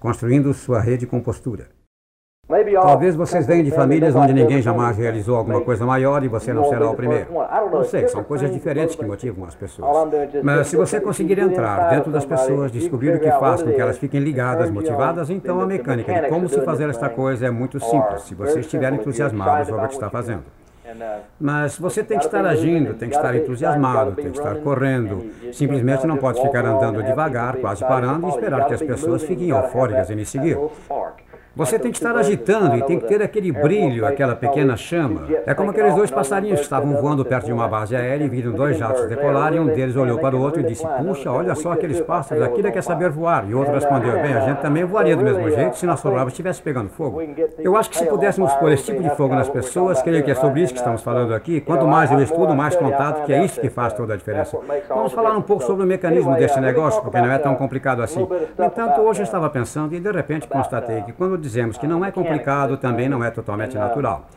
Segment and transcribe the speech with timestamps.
[0.00, 1.68] construindo sua rede com postura.
[2.82, 6.64] Talvez vocês venham de famílias onde ninguém jamais realizou alguma coisa maior e você não
[6.64, 7.28] será o primeiro.
[7.70, 9.88] Não sei, são coisas diferentes que motivam as pessoas.
[10.42, 13.98] Mas se você conseguir entrar dentro das pessoas, descobrir o que faz com que elas
[13.98, 18.22] fiquem ligadas, motivadas, então a mecânica de como se fazer esta coisa é muito simples,
[18.22, 20.42] se você estiver entusiasmado sobre o que está fazendo.
[21.40, 25.30] Mas você tem que estar agindo, tem que estar entusiasmado, tem que estar correndo.
[25.52, 30.10] Simplesmente não pode ficar andando devagar, quase parando e esperar que as pessoas fiquem eufóricas
[30.10, 30.56] em lhe seguir.
[31.56, 35.26] Você tem que estar agitando e tem que ter aquele brilho, aquela pequena chama.
[35.44, 38.52] É como aqueles dois passarinhos que estavam voando perto de uma base aérea e viram
[38.52, 41.72] dois jatos decolar e um deles olhou para o outro e disse: Puxa, olha só
[41.72, 43.48] aqueles pássaros, aquilo quer saber voar.
[43.48, 46.28] E o outro respondeu: Bem, a gente também voaria do mesmo jeito se nosso rabo
[46.28, 47.20] estivesse pegando fogo.
[47.58, 50.34] Eu acho que se pudéssemos pôr esse tipo de fogo nas pessoas, creio que é
[50.36, 51.60] sobre isso que estamos falando aqui.
[51.60, 54.56] Quanto mais eu estudo, mais contato, que é isso que faz toda a diferença.
[54.88, 58.26] Vamos falar um pouco sobre o mecanismo desse negócio, porque não é tão complicado assim.
[58.56, 62.04] No entanto, hoje eu estava pensando e de repente constatei que quando dizemos que não
[62.04, 64.28] é complicado, também não é totalmente natural.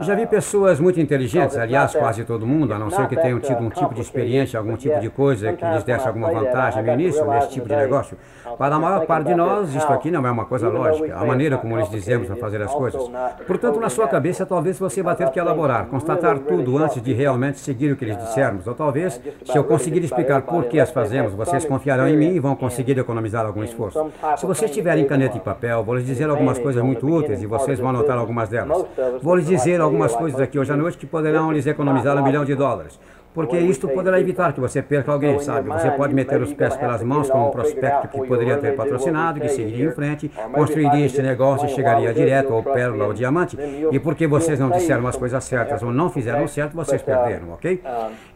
[0.00, 3.60] Já vi pessoas muito inteligentes, aliás, quase todo mundo, a não ser que tenham tido
[3.60, 7.24] um tipo de experiência, algum tipo de coisa que lhes desse alguma vantagem no início,
[7.26, 8.16] nesse tipo de negócio.
[8.56, 11.58] Para a maior parte de nós, isto aqui não é uma coisa lógica, a maneira
[11.58, 13.02] como lhes dizemos a fazer as coisas.
[13.46, 17.58] Portanto, na sua cabeça, talvez você vá ter que elaborar, constatar tudo antes de realmente
[17.58, 18.66] seguir o que lhes dissermos.
[18.66, 22.40] Ou talvez, se eu conseguir explicar por que as fazemos, vocês confiarão em mim e
[22.40, 24.10] vão conseguir economizar algum esforço.
[24.38, 27.78] Se vocês tiverem caneta e papel, vou lhes dizer algumas coisas muito úteis e vocês
[27.78, 28.84] vão anotar algumas delas.
[29.20, 32.44] Vou lhes dizer algumas coisas aqui hoje à noite que poderão lhes economizar um milhão
[32.44, 32.98] de dólares
[33.34, 35.68] porque isto poderá evitar que você perca alguém, sabe?
[35.68, 39.48] Você pode meter os pés pelas mãos com um prospecto que poderia ter patrocinado, que
[39.48, 43.56] seguiria em frente, construiria este negócio e chegaria direto ao pérola ou diamante,
[43.90, 47.82] e porque vocês não disseram as coisas certas ou não fizeram certo, vocês perderam, ok?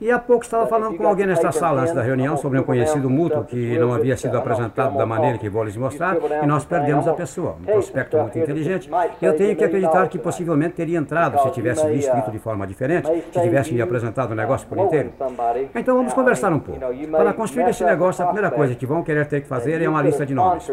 [0.01, 3.11] E há pouco estava falando com alguém nesta sala antes da reunião sobre um conhecido
[3.11, 7.07] mútuo que não havia sido apresentado da maneira que vou lhes mostrar, e nós perdemos
[7.07, 8.91] a pessoa, um prospecto muito inteligente.
[9.21, 13.41] Eu tenho que acreditar que possivelmente teria entrado se tivesse visto de forma diferente, se
[13.41, 15.13] tivesse me apresentado o negócio por inteiro.
[15.75, 16.81] Então vamos conversar um pouco.
[17.11, 20.03] Para construir esse negócio, a primeira coisa que vão querer ter que fazer é uma
[20.03, 20.71] lista de nomes.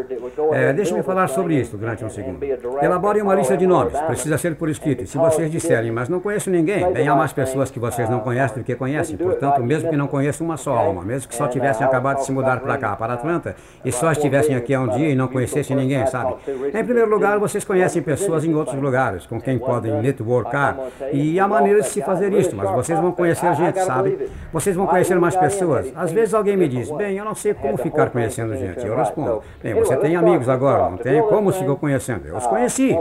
[0.52, 2.44] É, Deixe-me falar sobre isso durante um segundo.
[2.82, 3.98] Elaborem uma lista de nomes.
[4.02, 5.04] Precisa ser por escrito.
[5.04, 8.20] E se vocês disserem, mas não conheço ninguém, bem, há mais pessoas que vocês não
[8.20, 9.18] conhecem do que conhecem.
[9.18, 12.32] Portanto, mesmo que não conheçam uma só alma, mesmo que só tivessem acabado de se
[12.32, 15.76] mudar para cá, para Atlanta, e só estivessem aqui há um dia e não conhecessem
[15.76, 16.36] ninguém, sabe?
[16.74, 20.78] Em primeiro lugar, vocês conhecem pessoas em outros lugares, com quem podem networkar.
[21.12, 24.03] E há maneiras de se fazer isso, mas vocês vão conhecer gente, sabe?
[24.52, 25.92] Vocês vão conhecer mais pessoas.
[25.96, 28.86] Às vezes alguém me diz, bem, eu não sei como ficar conhecendo gente.
[28.86, 31.22] Eu respondo, bem, você tem amigos agora, não tem?
[31.22, 32.28] Como se ficou conhecendo?
[32.28, 32.98] Eu os conheci.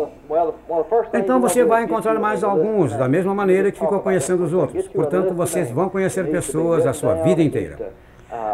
[1.12, 4.88] Então você vai encontrar mais alguns, da mesma maneira que ficou conhecendo os outros.
[4.88, 7.92] Portanto, vocês vão conhecer pessoas a sua vida inteira.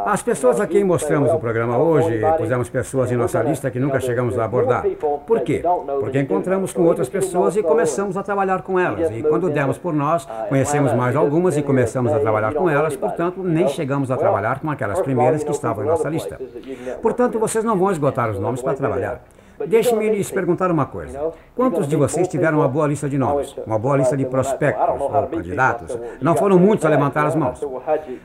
[0.05, 4.01] As pessoas a quem mostramos o programa hoje, pusemos pessoas em nossa lista que nunca
[4.01, 4.85] chegamos a abordar.
[5.27, 5.63] Por quê?
[6.01, 9.11] Porque encontramos com outras pessoas e começamos a trabalhar com elas.
[9.11, 13.43] E quando demos por nós, conhecemos mais algumas e começamos a trabalhar com elas, portanto,
[13.43, 16.41] nem chegamos a trabalhar com aquelas primeiras que estavam em nossa lista.
[17.01, 19.21] Portanto, vocês não vão esgotar os nomes para trabalhar.
[19.67, 21.33] Deixe-me lhes perguntar uma coisa.
[21.55, 25.27] Quantos de vocês tiveram uma boa lista de nomes, uma boa lista de prospectos ou
[25.27, 25.99] candidatos?
[26.21, 27.61] Não foram muitos a levantar as mãos.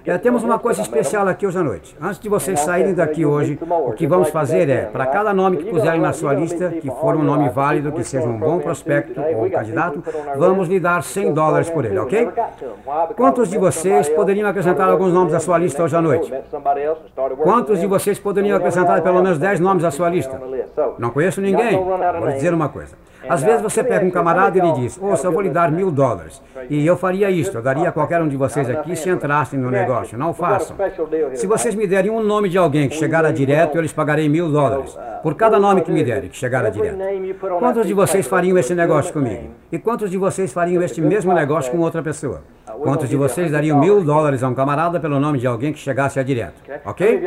[0.06, 1.96] É, temos uma coisa especial aqui hoje à noite.
[2.02, 5.66] Antes de vocês saírem daqui hoje, o que vamos fazer é, para cada nome que
[5.66, 9.46] puserem na sua lista, que for um nome válido, que seja um bom prospecto ou
[9.46, 10.04] um candidato,
[10.36, 12.30] vamos lhe dar 100 dólares por ele, ok?
[13.16, 16.32] Quantos de vocês poderiam acrescentar alguns nomes à sua lista hoje à noite?
[17.42, 20.40] Quantos de vocês poderiam acrescentar pelo menos 10 nomes à sua lista?
[21.00, 21.78] Não conheço ninguém.
[21.78, 22.96] Vou lhe dizer uma coisa.
[23.28, 25.90] Às vezes você pega um camarada e ele diz, ouça, eu vou lhe dar mil
[25.90, 26.42] dólares.
[26.70, 29.72] E eu faria isto, eu daria a qualquer um de vocês aqui se entrassem no
[29.72, 30.18] negócio.
[30.18, 30.76] Não façam.
[31.34, 34.52] Se vocês me derem um nome de alguém que chegara direto, eu lhes pagarei mil
[34.52, 34.98] dólares.
[35.22, 36.98] Por cada nome que me derem, que chegara direto.
[37.60, 39.52] Quantos de vocês fariam esse negócio comigo?
[39.72, 42.42] E quantos de vocês fariam este mesmo negócio com outra pessoa?
[42.82, 46.20] Quantos de vocês dariam mil dólares a um camarada pelo nome de alguém que chegasse
[46.20, 46.62] a direto?
[46.86, 47.22] Ok?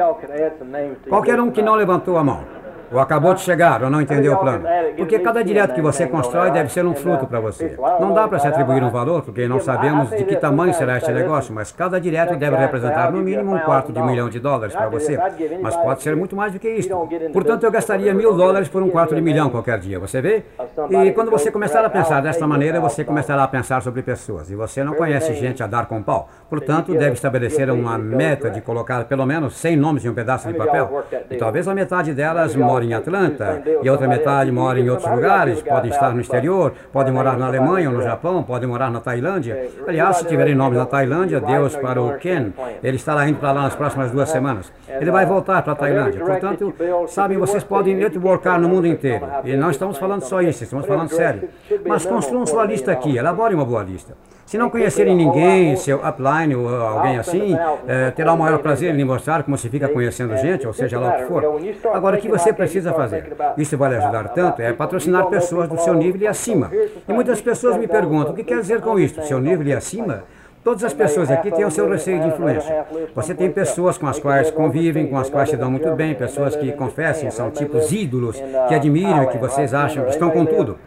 [1.08, 4.38] Qualquer um que não levantou a mão ou acabou de chegar, ou não entendeu o
[4.38, 4.64] plano.
[4.96, 7.76] Porque cada direto que você constrói deve ser um fruto para você.
[8.00, 11.12] Não dá para se atribuir um valor, porque não sabemos de que tamanho será este
[11.12, 14.74] negócio, mas cada direto deve representar no mínimo um quarto de um milhão de dólares
[14.74, 15.18] para você.
[15.60, 16.88] Mas pode ser muito mais do que isso.
[17.32, 20.44] Portanto, eu gastaria mil dólares por um quarto de milhão qualquer dia, você vê?
[20.90, 24.50] E quando você começar a pensar desta maneira, você começará a pensar sobre pessoas.
[24.50, 26.28] E você não conhece gente a dar com pau.
[26.48, 30.54] Portanto, deve estabelecer uma meta de colocar pelo menos 100 nomes em um pedaço de
[30.54, 31.04] papel.
[31.30, 34.88] E talvez a metade delas more mora em Atlanta e a outra metade mora em
[34.90, 38.90] outros lugares, podem estar no exterior, podem morar na Alemanha ou no Japão, podem morar
[38.90, 39.68] na Tailândia.
[39.86, 42.52] Aliás, se tiverem nomes na Tailândia, Deus para o Ken,
[42.82, 44.70] ele estará indo para lá nas próximas duas semanas.
[44.88, 46.20] Ele vai voltar para a Tailândia.
[46.24, 46.74] Portanto,
[47.08, 49.26] sabem, vocês podem networkar no mundo inteiro.
[49.44, 51.48] E não estamos falando só isso, estamos falando sério.
[51.86, 54.14] Mas construam sua lista aqui, elaborem uma boa lista.
[54.46, 57.58] Se não conhecerem ninguém, seu upline ou alguém assim,
[57.88, 61.00] é, terá o maior prazer em lhe mostrar como se fica conhecendo gente, ou seja
[61.00, 61.44] lá o que for.
[61.92, 63.36] Agora, o que você precisa fazer?
[63.58, 66.70] Isso vai lhe ajudar tanto, é patrocinar pessoas do seu nível e acima.
[67.08, 69.20] E muitas pessoas me perguntam, o que quer dizer com isso?
[69.24, 70.22] Seu nível e acima?
[70.62, 72.86] Todas as pessoas aqui têm o seu receio de influência.
[73.14, 76.54] Você tem pessoas com as quais convivem, com as quais se dão muito bem, pessoas
[76.54, 80.78] que confessem, são tipos ídolos, que admiram e que vocês acham que estão com tudo.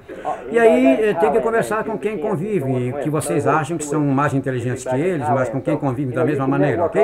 [0.51, 4.33] E aí eh, tem que conversar com quem convive, que vocês acham que são mais
[4.33, 7.03] inteligentes que eles, mas com quem convive da mesma maneira, ok?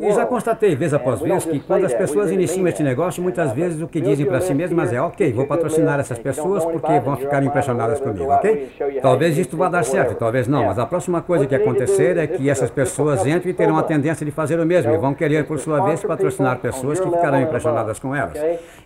[0.00, 3.80] E já constatei vez após vez que quando as pessoas iniciam este negócio, muitas vezes
[3.80, 7.42] o que dizem para si mesmas é, ok, vou patrocinar essas pessoas porque vão ficar
[7.42, 8.70] impressionadas comigo, ok?
[9.00, 12.50] Talvez isto vá dar certo, talvez não, mas a próxima coisa que acontecer é que
[12.50, 15.58] essas pessoas entram e terão a tendência de fazer o mesmo e vão querer, por
[15.58, 18.38] sua vez, patrocinar pessoas que ficarão impressionadas com elas.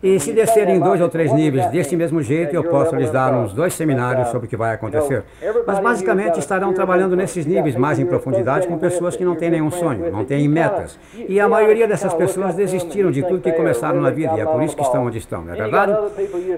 [0.02, 3.52] E se descerem dois ou três níveis deste mesmo jeito, eu posso lhes dar uns
[3.52, 3.87] dois seminários
[4.26, 5.24] sobre o que vai acontecer.
[5.66, 9.70] Mas basicamente estarão trabalhando nesses níveis mais em profundidade com pessoas que não têm nenhum
[9.70, 10.98] sonho, não têm metas.
[11.28, 14.62] E a maioria dessas pessoas desistiram de tudo que começaram na vida e é por
[14.62, 15.96] isso que estão onde estão, não é verdade?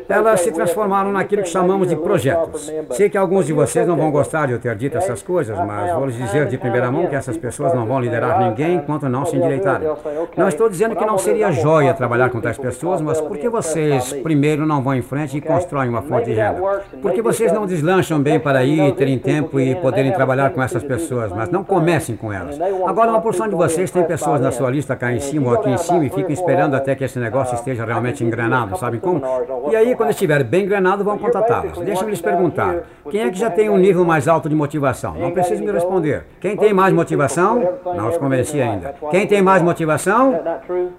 [0.08, 2.72] Elas se transformaram naquilo que chamamos de projetos.
[2.90, 5.92] Sei que alguns de vocês não vão gostar de eu ter dito essas coisas, mas
[5.94, 9.24] vou lhes dizer de primeira mão que essas pessoas não vão liderar ninguém enquanto não
[9.24, 9.88] se endireitarem.
[10.36, 14.12] Não estou dizendo que não seria joia trabalhar com tais pessoas, mas por que vocês
[14.12, 16.60] primeiro não vão em frente e constroem uma fonte de renda?
[17.00, 20.82] Por que vocês não deslancham bem para ir, terem tempo e poderem trabalhar com essas
[20.82, 22.58] pessoas, mas não comecem com elas?
[22.86, 25.68] Agora, uma porção de vocês tem pessoas na sua lista cá em cima ou aqui
[25.68, 29.22] em cima e ficam esperando até que esse negócio esteja realmente engrenado, sabe como?
[29.70, 31.76] E aí, quando estiver bem engrenado, vão contatá-las.
[31.78, 35.14] Deixa-me lhes perguntar, quem é que já tem um nível mais alto de motivação?
[35.14, 36.24] Não precisa me responder.
[36.40, 37.78] Quem tem mais motivação?
[37.84, 38.94] Não os convenci ainda.
[39.10, 40.40] Quem tem mais motivação?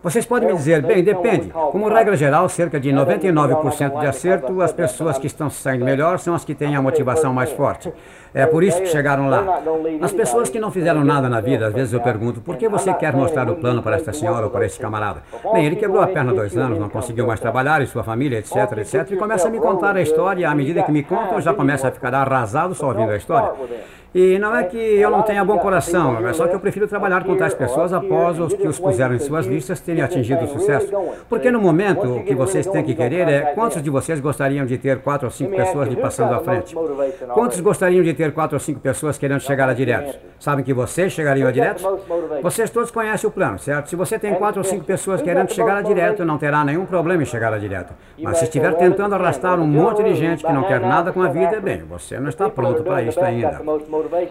[0.03, 1.49] Vocês podem me dizer, bem, depende.
[1.49, 6.33] Como regra geral, cerca de 99% de acerto, as pessoas que estão saindo melhor são
[6.35, 7.91] as que têm a motivação mais forte.
[8.33, 9.61] É por isso que chegaram lá.
[10.01, 12.93] As pessoas que não fizeram nada na vida, às vezes eu pergunto, por que você
[12.93, 15.21] quer mostrar o plano para esta senhora ou para este camarada?
[15.51, 18.39] Bem, ele quebrou a perna há dois anos, não conseguiu mais trabalhar, e sua família,
[18.39, 21.35] etc, etc, e começa a me contar a história, e à medida que me conta,
[21.35, 23.51] eu já começo a ficar arrasado só ouvindo a história.
[24.13, 27.23] E não é que eu não tenha bom coração, é só que eu prefiro trabalhar
[27.23, 30.91] com tais pessoas após os que os puseram em suas listas terem atingido o sucesso.
[31.29, 34.77] Porque no momento, o que vocês têm que querer é quantos de vocês gostariam de
[34.77, 36.75] ter quatro ou cinco pessoas lhe passando à frente?
[37.33, 40.19] Quantos gostariam de ter quatro ou cinco pessoas querendo chegar a direto?
[40.39, 41.81] Sabem que vocês chegariam a direto?
[42.41, 43.89] Vocês todos conhecem o plano, certo?
[43.89, 47.23] Se você tem quatro ou cinco pessoas querendo chegar a direto, não terá nenhum problema
[47.23, 47.93] em chegar a direto.
[48.19, 51.29] Mas se estiver tentando arrastar um monte de gente que não quer nada com a
[51.29, 53.61] vida, bem, você não está pronto para isso ainda.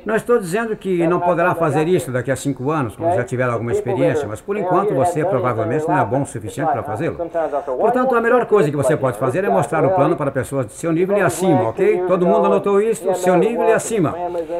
[0.05, 3.45] Não estou dizendo que não poderá fazer isso daqui a cinco anos, quando já tiver
[3.45, 7.17] alguma experiência, mas por enquanto você provavelmente não é bom o suficiente para fazê-lo.
[7.79, 10.73] Portanto, a melhor coisa que você pode fazer é mostrar o plano para pessoas de
[10.73, 12.05] seu nível e acima, ok?
[12.07, 13.15] Todo mundo anotou isso?
[13.15, 14.15] Seu nível e acima.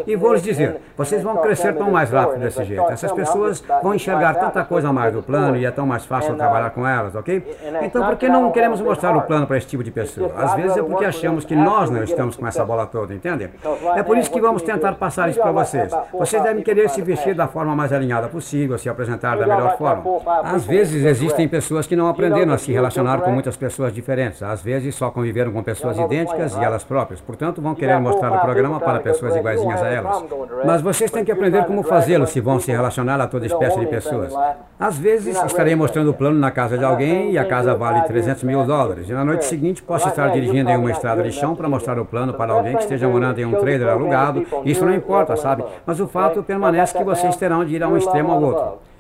[0.07, 2.91] E vou lhes dizer, vocês vão crescer tão mais rápido desse jeito.
[2.91, 6.35] Essas pessoas vão enxergar tanta coisa a mais do plano e é tão mais fácil
[6.35, 7.43] trabalhar com elas, ok?
[7.83, 10.33] Então, por que não queremos mostrar o plano para esse tipo de pessoa?
[10.37, 13.51] Às vezes é porque achamos que nós não estamos com essa bola toda, entende?
[13.97, 15.91] É por isso que vamos tentar passar isso para vocês.
[16.13, 20.05] Vocês devem querer se vestir da forma mais alinhada possível, se apresentar da melhor forma.
[20.45, 24.43] Às vezes existem pessoas que não aprenderam a se relacionar com muitas pessoas diferentes.
[24.43, 27.21] Às vezes só conviveram com pessoas idênticas e elas próprias.
[27.21, 30.25] Portanto, vão querer mostrar o programa para pessoas iguaizinhas a elas.
[30.65, 33.87] Mas vocês têm que aprender como fazê-lo se vão se relacionar a toda espécie de
[33.87, 34.35] pessoas.
[34.79, 38.43] Às vezes estarei mostrando o plano na casa de alguém e a casa vale 300
[38.43, 39.09] mil dólares.
[39.09, 42.05] E na noite seguinte posso estar dirigindo em uma estrada de chão para mostrar o
[42.05, 44.45] plano para alguém que esteja morando em um trailer alugado.
[44.65, 45.65] Isso não importa, sabe?
[45.87, 48.91] Mas o fato permanece que vocês terão de ir a um extremo ao outro.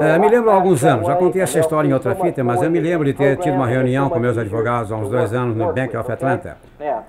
[0.00, 2.68] É, me lembro há alguns anos, já contei essa história em outra fita, mas eu
[2.68, 5.72] me lembro de ter tido uma reunião com meus advogados há uns dois anos no
[5.72, 6.56] Bank of Atlanta.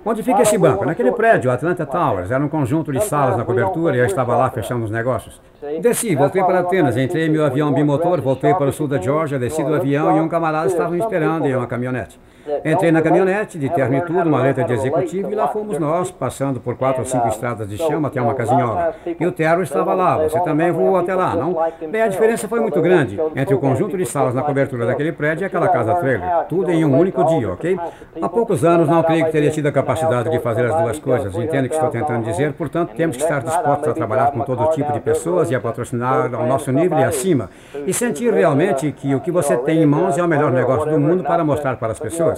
[0.06, 0.86] Onde fica esse banco?
[0.86, 2.30] Naquele prédio, Atlanta Towers.
[2.30, 5.42] Era um conjunto de salas na cobertura e eu estava lá fechando os negócios.
[5.82, 9.40] Desci, voltei para Atenas, entrei em meu avião bimotor, voltei para o sul da Georgia,
[9.40, 12.20] desci do avião e um camarada estava me esperando em uma caminhonete.
[12.66, 16.12] Entrei na caminhonete, de terno e tudo, uma letra de executivo, e lá fomos nós,
[16.12, 18.94] passando por quatro ou cinco estradas de chão até uma casinhola.
[19.20, 21.56] E o terno estava lá, você também voou até lá, não?
[21.90, 25.44] Bem, a diferença foi muito grande entre o conjunto de salas na cobertura daquele prédio
[25.44, 26.46] e aquela casa trailer.
[26.48, 27.78] Tudo em um único dia, ok?
[28.22, 31.36] Há poucos anos não creio que teria tido a capacidade de fazer as duas coisas.
[31.36, 32.54] Entende o que estou tentando dizer?
[32.54, 36.34] Portanto, temos que estar dispostos a trabalhar com todo tipo de pessoas e a patrocinar
[36.34, 37.50] ao nosso nível e acima.
[37.86, 41.00] E sentir realmente que o que você tem em mãos é o melhor negócio do
[41.00, 42.29] mundo para mostrar para as pessoas.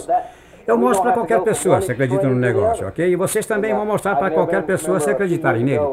[0.68, 3.08] Eu mostro para qualquer pessoa se acredita no negócio, ok?
[3.08, 5.86] E vocês também vão mostrar para qualquer pessoa se acreditarem nele.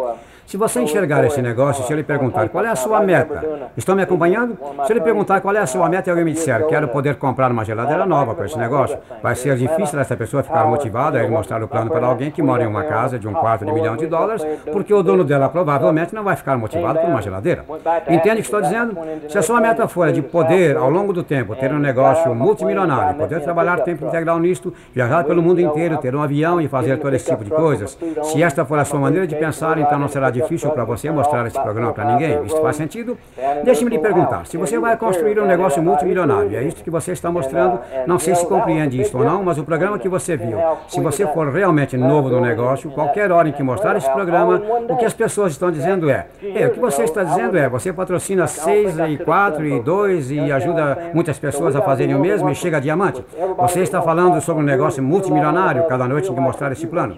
[0.48, 3.44] Se você enxergar esse negócio, se ele perguntar qual é a sua meta,
[3.76, 4.56] estão me acompanhando?
[4.86, 7.52] Se ele perguntar qual é a sua meta e alguém me disser, quero poder comprar
[7.52, 11.30] uma geladeira nova com esse negócio, vai ser difícil essa pessoa ficar motivada a ir
[11.30, 13.94] mostrar o plano para alguém que mora em uma casa de um quarto de milhão
[13.94, 17.66] de dólares, porque o dono dela provavelmente não vai ficar motivado por uma geladeira.
[18.08, 18.96] Entende o que estou dizendo?
[19.28, 23.18] Se a sua meta for de poder, ao longo do tempo, ter um negócio multimilionário,
[23.18, 27.12] poder trabalhar tempo integral nisto, viajar pelo mundo inteiro, ter um avião e fazer todo
[27.12, 30.30] esse tipo de coisas, se esta for a sua maneira de pensar, então não será
[30.30, 30.37] difícil
[30.70, 32.44] para você mostrar esse programa para ninguém.
[32.44, 33.18] Isso faz sentido?
[33.64, 34.46] Deixe-me lhe perguntar.
[34.46, 38.34] Se você vai construir um negócio multimilionário, é isso que você está mostrando, não sei
[38.34, 41.96] se compreende isso ou não, mas o programa que você viu, se você for realmente
[41.96, 45.70] novo no negócio, qualquer hora em que mostrar esse programa, o que as pessoas estão
[45.70, 46.26] dizendo é,
[46.66, 51.10] o que você está dizendo é, você patrocina 6 e 4 e 2 e ajuda
[51.14, 53.24] muitas pessoas a fazerem o mesmo e chega a diamante.
[53.56, 57.16] Você está falando sobre um negócio multimilionário cada noite em que mostrar esse plano.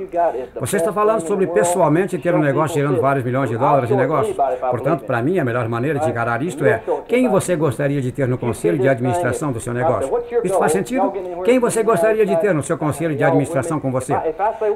[0.58, 4.34] Você está falando sobre pessoalmente ter um negócio gerando vários milhões de dólares de negócio.
[4.70, 8.26] Portanto, para mim, a melhor maneira de encarar isto é quem você gostaria de ter
[8.28, 10.10] no conselho de administração do seu negócio.
[10.44, 11.12] Isso faz sentido?
[11.44, 14.14] Quem você gostaria de ter no seu conselho de administração com você?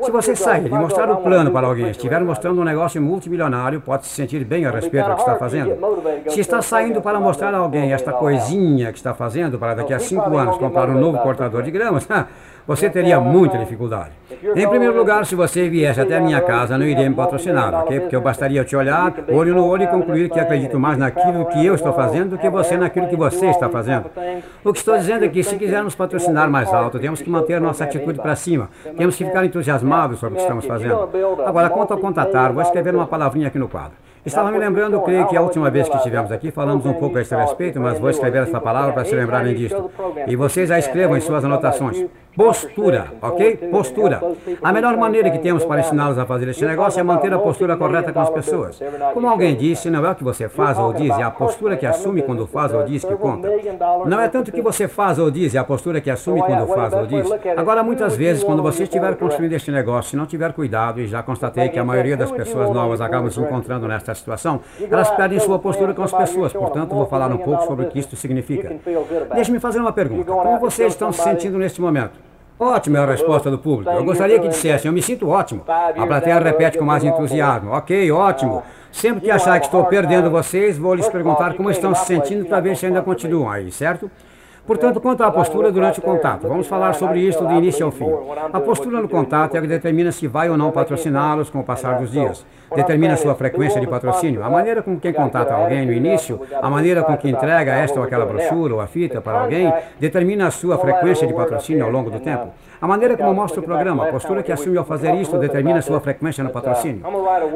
[0.03, 4.07] Se você sair e mostrar o plano para alguém, estiver mostrando um negócio multimilionário, pode
[4.07, 5.77] se sentir bem a respeito do que está fazendo.
[6.29, 9.99] Se está saindo para mostrar a alguém esta coisinha que está fazendo para daqui a
[9.99, 12.07] cinco anos comprar um novo cortador de gramas,
[12.67, 14.13] você teria muita dificuldade.
[14.55, 18.01] Em primeiro lugar, se você viesse até a minha casa, não iria me patrocinar, ok?
[18.01, 21.65] Porque eu bastaria te olhar, olho no olho e concluir que acredito mais naquilo que
[21.65, 24.11] eu estou fazendo do que você naquilo que você está fazendo.
[24.65, 27.85] O que estou dizendo é que se quisermos patrocinar mais alto, temos que manter nossa
[27.85, 28.69] atitude para cima.
[28.97, 31.09] Temos que ficar entusiasmados sobre o que estamos fazendo.
[31.45, 34.04] Agora, quanto ao contatar, vou escrever uma palavrinha aqui no quadro.
[34.25, 37.21] Estava me lembrando, creio que a última vez que estivemos aqui falamos um pouco a
[37.21, 39.91] esse respeito, mas vou escrever essa palavra para se lembrarem disto.
[40.27, 42.07] E vocês a escrevam em suas anotações.
[42.37, 43.57] Postura, ok?
[43.71, 44.21] Postura.
[44.61, 47.77] A melhor maneira que temos para ensiná-los a fazer este negócio é manter a postura
[47.77, 48.81] correta com as pessoas.
[49.13, 51.87] Como alguém disse, não é o que você faz ou diz, é a postura que
[51.87, 53.49] assume quando faz ou diz que conta.
[54.07, 56.67] Não é tanto o que você faz ou diz, é a postura que assume quando
[56.67, 57.27] faz ou diz.
[57.57, 61.23] Agora, muitas vezes, quando você estiver construindo este negócio, se não tiver cuidado, e já
[61.23, 65.59] constatei que a maioria das pessoas novas acabam se encontrando nesta situação, elas perdem sua
[65.59, 66.53] postura com as pessoas.
[66.53, 68.75] Portanto, vou falar um pouco sobre o que isto significa.
[69.35, 70.31] Deixe-me fazer uma pergunta.
[70.31, 72.19] Como vocês estão se sentindo neste momento?
[72.59, 73.91] Ótima a resposta do público.
[73.91, 75.63] Eu gostaria que dissessem, eu me sinto ótimo.
[75.67, 77.73] A plateia repete com mais entusiasmo.
[77.73, 78.63] Ok, ótimo.
[78.93, 82.61] Sempre que achar que estou perdendo vocês, vou lhes perguntar como estão se sentindo para
[82.61, 84.09] ver se ainda continuam aí, certo?
[84.67, 88.07] Portanto, quanto à postura durante o contato, vamos falar sobre isso do início ao fim.
[88.51, 91.99] A postura no contato é que determina se vai ou não patrociná-los com o passar
[91.99, 92.47] dos dias.
[92.75, 94.43] Determina sua frequência de patrocínio.
[94.43, 98.07] A maneira com que contata alguém no início, a maneira com que entrega esta ou
[98.07, 102.11] aquela brochura ou a fita para alguém, determina a sua frequência de patrocínio ao longo
[102.11, 102.49] do tempo.
[102.85, 106.01] A maneira como mostra o programa, a postura que assume ao fazer isto, determina sua
[106.01, 107.01] frequência no patrocínio.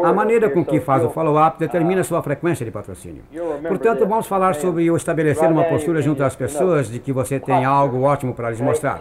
[0.03, 3.21] A maneira com que faz o follow-up determina sua frequência de patrocínio.
[3.69, 7.63] Portanto, vamos falar sobre o estabelecer uma postura junto às pessoas de que você tem
[7.67, 8.99] algo ótimo para lhes mostrar.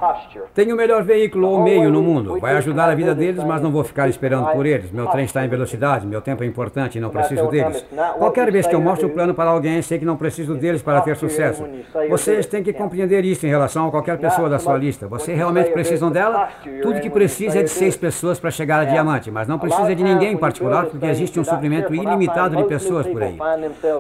[0.53, 2.38] Tenho o melhor veículo ou meio no mundo.
[2.41, 4.91] Vai ajudar a vida deles, mas não vou ficar esperando por eles.
[4.91, 7.86] Meu trem está em velocidade, meu tempo é importante e não preciso deles.
[8.17, 11.00] Qualquer vez que eu mostro o plano para alguém, sei que não preciso deles para
[11.00, 11.63] ter sucesso.
[12.10, 15.07] Vocês têm que compreender isso em relação a qualquer pessoa da sua lista.
[15.07, 16.50] Vocês realmente precisam dela?
[16.82, 20.04] Tudo que precisa é de seis pessoas para chegar a diamante, mas não precisa de
[20.04, 23.38] ninguém em particular, porque existe um suprimento ilimitado de pessoas por aí.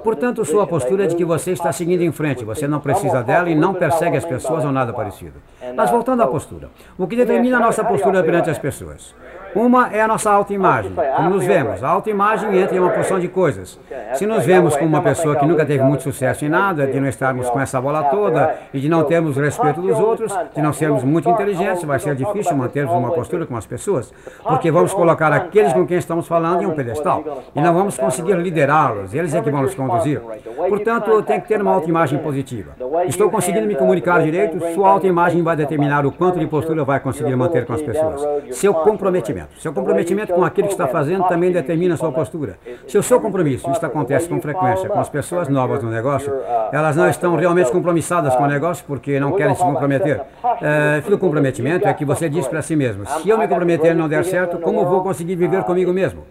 [0.03, 2.43] Portanto, sua postura é de que você está seguindo em frente.
[2.43, 5.35] Você não precisa dela e não persegue as pessoas ou nada parecido.
[5.75, 6.69] Mas voltando à postura.
[6.97, 9.15] O que determina a nossa postura perante as pessoas?
[9.57, 11.83] Uma é a nossa autoimagem, como nos vemos.
[11.83, 13.79] A autoimagem entra em uma porção de coisas.
[14.13, 17.07] Se nos vemos como uma pessoa que nunca teve muito sucesso em nada, de não
[17.07, 21.03] estarmos com essa bola toda e de não termos respeito dos outros, de não sermos
[21.03, 25.73] muito inteligentes, vai ser difícil mantermos uma postura com as pessoas, porque vamos colocar aqueles
[25.73, 27.23] com quem estamos falando em um pedestal
[27.55, 30.21] e não vamos conseguir liderá-los, eles é que vão nos conduzir.
[30.69, 32.73] Portanto, eu tenho que ter uma autoimagem positiva.
[33.07, 37.35] Estou conseguindo me comunicar direito, sua autoimagem vai determinar o quanto de postura vai conseguir
[37.35, 38.21] manter com as pessoas.
[38.51, 39.46] Seu comprometimento.
[39.57, 42.57] Seu comprometimento com aquilo que está fazendo também determina a sua postura.
[42.87, 46.33] Se o seu compromisso, isso acontece com frequência com as pessoas novas no negócio,
[46.71, 50.21] elas não estão realmente compromissadas com o negócio porque não querem se comprometer.
[50.61, 53.95] É, o comprometimento é que você diz para si mesmo: se eu me comprometer e
[53.95, 56.23] não der certo, como vou conseguir viver comigo mesmo?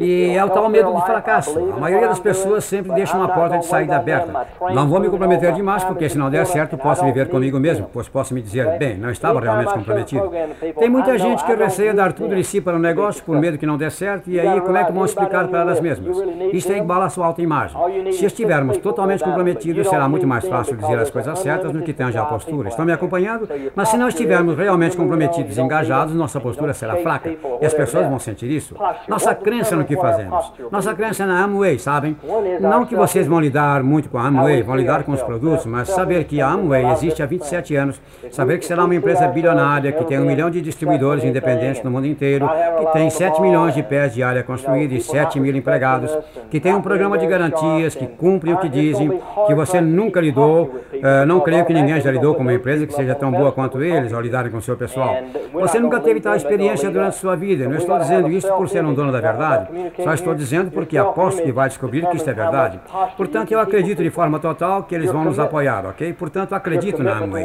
[0.00, 1.58] E é o tal medo de fracasso.
[1.76, 4.46] A maioria das pessoas sempre deixa uma porta de saída aberta.
[4.72, 8.08] Não vou me comprometer demais, porque se não der certo, posso viver comigo mesmo, pois
[8.08, 10.30] posso me dizer, bem, não estava realmente comprometido.
[10.78, 13.58] Tem muita gente que receia dar tudo de si para o um negócio por medo
[13.58, 16.16] que não dê certo, e aí como é que vão explicar para elas mesmas?
[16.50, 17.76] Isso é igual à sua autoimagem.
[18.12, 22.16] Se estivermos totalmente comprometidos, será muito mais fácil dizer as coisas certas no que tange
[22.16, 22.70] a postura.
[22.70, 23.46] Estão me acompanhando?
[23.74, 27.30] Mas se não estivermos realmente comprometidos e engajados, nossa postura será fraca.
[27.60, 28.74] E as pessoas vão sentir isso.
[29.06, 30.52] Nossa crença no que fazemos.
[30.70, 32.16] Nossa crença é na Amway, sabem?
[32.60, 35.88] Não que vocês vão lidar muito com a Amway, vão lidar com os produtos, mas
[35.88, 40.04] saber que a Amway existe há 27 anos, saber que será uma empresa bilionária, que
[40.04, 44.14] tem um milhão de distribuidores independentes no mundo inteiro, que tem 7 milhões de pés
[44.14, 46.16] de área construída e 7 mil empregados,
[46.50, 50.64] que tem um programa de garantias, que cumpre o que dizem, que você nunca lidou,
[50.94, 53.82] uh, não creio que ninguém já lidou com uma empresa que seja tão boa quanto
[53.82, 55.16] eles ao lidarem com o seu pessoal.
[55.52, 57.68] Você nunca teve tal experiência durante sua vida.
[57.68, 59.68] Não estou dizendo isso por ser um dono da verdade.
[60.02, 62.80] Só estou dizendo porque aposto que vai descobrir que isto é verdade.
[63.16, 66.12] Portanto, eu acredito de forma total que eles vão nos apoiar, ok?
[66.12, 67.44] Portanto, acredito na Amway.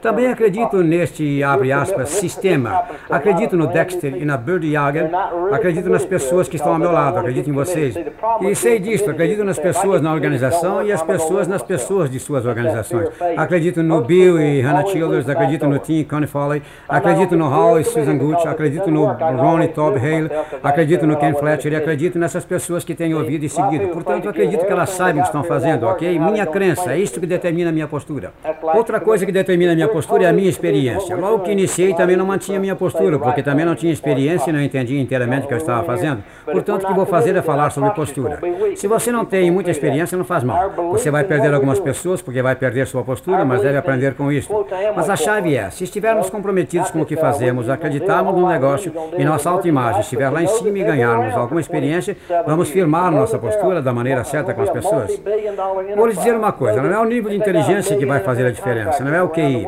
[0.00, 2.84] Também acredito neste, abre aspas, sistema.
[3.10, 5.10] Acredito no Dexter e na Bird Yager.
[5.52, 7.18] Acredito nas pessoas que estão ao meu lado.
[7.18, 7.96] Acredito em vocês.
[8.40, 9.10] E sei disso.
[9.10, 13.08] Acredito nas pessoas na organização e as pessoas nas pessoas de suas organizações.
[13.36, 15.28] Acredito no Bill e Hannah Childers.
[15.28, 16.62] Acredito no Tim Connie Foley.
[16.88, 18.46] Acredito no Hall e Susan Gooch.
[18.46, 20.30] Acredito no Ronnie Todd Hale.
[20.62, 23.88] Acredito no Ken Fletcher e acredito nessas pessoas que têm ouvido e seguido.
[23.88, 26.16] Portanto, acredito que elas saibam o que estão fazendo, ok?
[26.16, 28.32] Minha crença, é isto que determina a minha postura.
[28.62, 31.16] Outra coisa que determina a minha postura é a minha experiência.
[31.16, 34.52] Logo que iniciei, também não mantinha a minha postura, porque também não tinha experiência e
[34.52, 36.22] não entendia inteiramente o que eu estava fazendo.
[36.44, 38.38] Portanto, o que vou fazer é falar sobre postura.
[38.76, 40.70] Se você não tem muita experiência, não faz mal.
[40.92, 44.48] Você vai perder algumas pessoas, porque vai perder sua postura, mas deve aprender com isso.
[44.94, 49.24] Mas a chave é, se estivermos comprometidos com o que fazemos, acreditarmos no negócio e
[49.24, 53.92] nossa autoimagem estiver lá em cima e ganharmos alguma experiência, vamos firmar nossa postura da
[53.92, 55.20] maneira certa com as pessoas.
[55.96, 58.50] Vou lhes dizer uma coisa, não é o nível de inteligência que vai fazer a
[58.50, 59.66] diferença, não é o QI.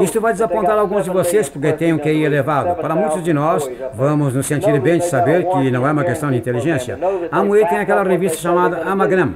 [0.00, 2.76] Isto vai desapontar alguns de vocês porque têm um QI elevado.
[2.76, 6.30] Para muitos de nós, vamos nos sentir bem de saber que não é uma questão
[6.30, 6.98] de inteligência.
[7.30, 9.32] A Moe tem aquela revista chamada Amagram.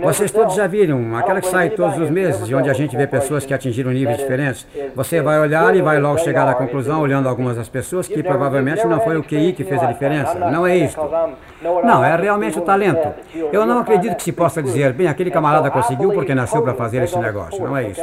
[0.00, 3.06] Vocês todos já viram, aquela que sai todos os meses, e onde a gente vê
[3.06, 4.66] pessoas que atingiram níveis diferentes.
[4.94, 8.86] Você vai olhar e vai logo chegar à conclusão, olhando algumas das pessoas, que provavelmente
[8.86, 10.34] não foi o QI que fez a diferença.
[10.34, 10.96] Não é isso.
[11.62, 13.14] Não, é realmente o talento.
[13.52, 17.02] Eu não acredito que se possa dizer, bem, aquele camarada conseguiu porque nasceu para fazer
[17.02, 17.62] esse negócio.
[17.62, 18.00] Não é isso.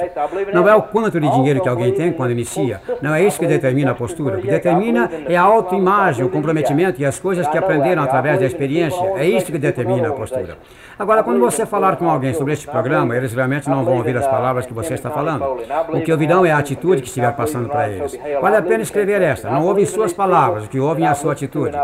[0.53, 2.81] Não é o quanto de dinheiro que alguém tem quando inicia.
[3.01, 4.37] Não é isso que determina a postura.
[4.37, 8.45] O que determina é a autoimagem, o comprometimento e as coisas que aprenderam através da
[8.45, 9.03] experiência.
[9.15, 10.57] É isso que determina a postura.
[10.97, 14.27] Agora, quando você falar com alguém sobre este programa, eles realmente não vão ouvir as
[14.27, 15.43] palavras que você está falando.
[15.89, 18.17] O que ouvirão é a atitude que estiver passando para eles.
[18.41, 19.49] Vale a pena escrever esta.
[19.49, 21.77] Não ouvem suas palavras, o que ouvem é a sua atitude.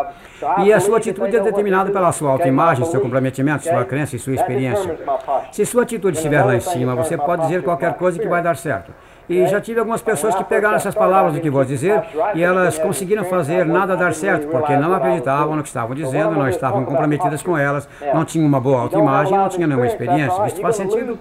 [0.64, 4.36] E a sua atitude é determinada pela sua autoimagem, seu comprometimento, sua crença e sua
[4.36, 4.98] experiência.
[5.52, 8.56] Se sua atitude estiver lá em cima, você pode dizer qualquer coisa que vai dar
[8.56, 8.92] certo.
[9.30, 12.02] E já tive algumas pessoas que pegaram essas palavras do que vou dizer
[12.34, 16.50] e elas conseguiram fazer nada dar certo, porque não acreditavam no que estavam dizendo, não
[16.50, 20.48] estavam comprometidas com elas, não tinham uma boa autoimagem, não tinham nenhuma experiência.
[20.48, 21.18] Isso faz sentido?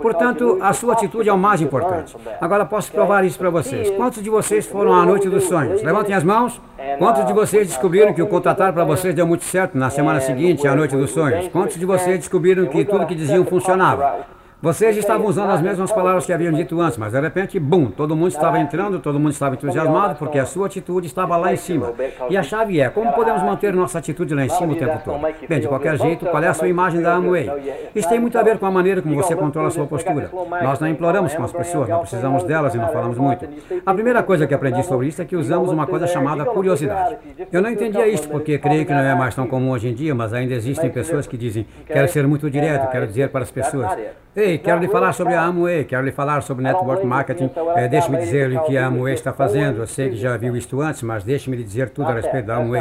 [0.00, 2.16] Portanto, a sua atitude é o mais importante.
[2.40, 3.90] Agora posso provar isso para vocês.
[3.90, 5.82] Quantos de vocês foram à noite dos sonhos?
[5.82, 6.60] Levantem as mãos.
[6.98, 10.66] Quantos de vocês descobriram que o contratar para vocês deu muito certo na semana seguinte,
[10.66, 11.48] à noite dos sonhos?
[11.48, 14.39] Quantos de vocês descobriram que tudo que diziam funcionava?
[14.62, 18.14] Vocês estavam usando as mesmas palavras que haviam dito antes, mas de repente, bum, todo
[18.14, 21.94] mundo estava entrando, todo mundo estava entusiasmado, porque a sua atitude estava lá em cima.
[22.28, 25.18] E a chave é, como podemos manter nossa atitude lá em cima o tempo todo?
[25.48, 27.50] Bem, de qualquer jeito, qual é a sua imagem da Amway?
[27.94, 30.30] Isso tem muito a ver com a maneira como você controla a sua postura.
[30.62, 33.48] Nós não imploramos com as pessoas, não precisamos delas e não falamos muito.
[33.86, 37.16] A primeira coisa que aprendi sobre isso é que usamos uma coisa chamada curiosidade.
[37.50, 40.14] Eu não entendia isso porque creio que não é mais tão comum hoje em dia,
[40.14, 43.96] mas ainda existem pessoas que dizem, quero ser muito direto, quero dizer para as pessoas,
[44.36, 47.50] Ei, quero lhe falar sobre a Amway, quero lhe falar sobre Network Marketing.
[47.74, 49.80] É, deixe-me dizer-lhe o que a Amway está fazendo.
[49.80, 52.54] Eu sei que já viu isto antes, mas deixe-me lhe dizer tudo a respeito da
[52.54, 52.80] Amway.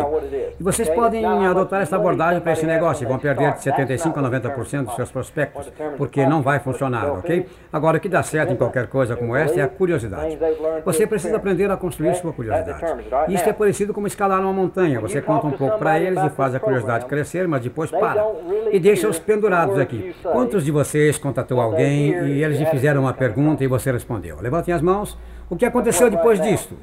[0.60, 4.54] E vocês podem adotar essa abordagem para esse negócio e vão perder de 75% a
[4.54, 7.48] 90% dos seus prospectos, porque não vai funcionar, ok?
[7.74, 10.38] Agora, o que dá certo em qualquer coisa como esta é a curiosidade.
[10.86, 12.86] Você precisa aprender a construir sua curiosidade.
[13.28, 15.00] Isso é parecido como escalar uma montanha.
[15.00, 18.24] Você conta um pouco para eles e faz a curiosidade crescer, mas depois para.
[18.72, 20.16] E deixa-os pendurados aqui.
[20.22, 24.38] Quantos de vocês contam contatou alguém e eles lhe fizeram uma pergunta e você respondeu.
[24.42, 25.18] Levantem as mãos.
[25.50, 26.76] O que aconteceu depois disto?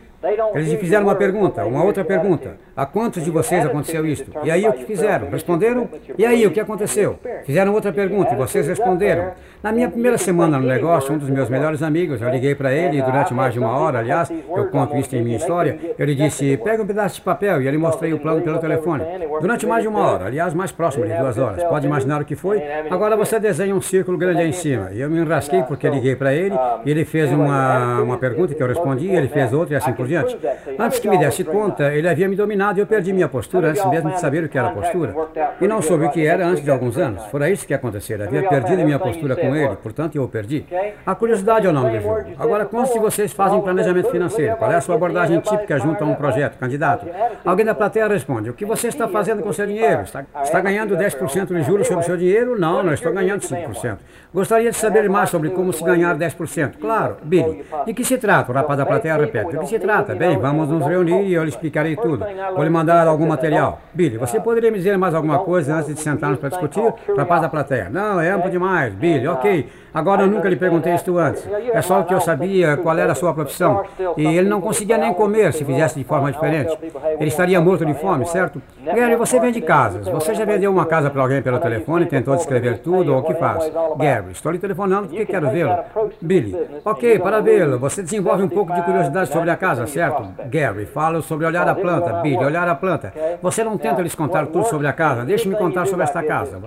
[0.54, 2.56] Eles lhe fizeram uma pergunta, uma outra pergunta.
[2.74, 4.32] A quantos de vocês aconteceu isto?
[4.42, 5.30] E aí o que fizeram?
[5.30, 5.88] Responderam?
[6.18, 7.18] E aí o que aconteceu?
[7.44, 9.32] Fizeram outra pergunta e vocês responderam.
[9.62, 12.98] Na minha primeira semana no negócio, um dos meus melhores amigos, eu liguei para ele
[12.98, 16.14] e durante mais de uma hora, aliás, eu conto isso em minha história, eu lhe
[16.14, 19.04] disse, pega um pedaço de papel e ele mostrei o plano pelo telefone.
[19.40, 21.62] Durante mais de uma hora, aliás, mais próximo de duas horas.
[21.64, 22.60] Pode imaginar o que foi?
[22.90, 24.90] Agora você desenha um círculo grande aí em cima.
[24.92, 28.62] E eu me enrasquei porque liguei para ele e ele fez uma, uma pergunta que
[28.62, 30.38] eu respondi, ele fez outra e assim por diante.
[30.78, 33.84] Antes que me desse conta, ele havia me dominado e eu perdi minha postura antes
[33.86, 35.14] mesmo de saber o que era postura.
[35.60, 37.24] E não soube o que era antes de alguns anos.
[37.26, 38.22] Fora isso que aconteceu.
[38.22, 40.66] Havia perdido minha postura com ele, portanto eu o perdi.
[41.04, 42.24] A curiosidade é o nome do jogo.
[42.38, 44.56] Agora, quantos de vocês fazem planejamento financeiro?
[44.56, 47.06] Qual é a sua abordagem típica junto a um projeto, candidato?
[47.44, 50.02] Alguém da plateia responde: O que você está fazendo com seu dinheiro?
[50.02, 52.58] Está, está ganhando 10% de juros sobre o seu dinheiro?
[52.58, 53.98] Não, não estou ganhando 5%.
[54.32, 56.74] Gostaria de saber mais sobre como se ganhar 10%.
[56.80, 57.64] Claro, Billy.
[57.86, 58.45] De que se trata?
[58.48, 59.50] O rapaz da plateia repete.
[59.50, 60.14] De que se trata?
[60.14, 62.24] Bem, vamos nos reunir e eu lhe explicarei tudo.
[62.54, 63.80] Vou lhe mandar algum material.
[63.92, 66.82] Billy, você poderia me dizer mais alguma coisa antes de sentarmos para discutir?
[67.16, 67.88] Rapaz da plateia.
[67.90, 68.94] Não, é amplo demais.
[68.94, 69.68] Billy, ok.
[69.96, 71.42] Agora eu nunca lhe perguntei isto antes.
[71.72, 73.82] É só que eu sabia qual era a sua profissão.
[74.14, 76.76] E ele não conseguia nem comer se fizesse de forma diferente.
[77.18, 78.60] Ele estaria morto de fome, certo?
[78.84, 80.06] Gary, você vende casas.
[80.06, 83.32] Você já vendeu uma casa para alguém pelo telefone, tentou descrever tudo, ou o que
[83.36, 83.72] faz?
[83.96, 85.74] Gary, estou lhe telefonando porque quero vê-lo.
[86.20, 86.54] Billy,
[86.84, 87.78] ok, para vê-lo.
[87.78, 90.28] Você desenvolve um pouco de curiosidade sobre a casa, certo?
[90.50, 92.20] Gary, fala sobre olhar a planta.
[92.20, 93.14] Billy, olhar a planta.
[93.40, 95.24] Você não tenta lhes contar tudo sobre a casa.
[95.24, 96.60] Deixe-me contar sobre esta casa.